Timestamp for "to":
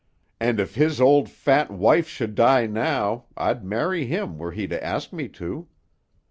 4.67-4.83, 5.37-5.67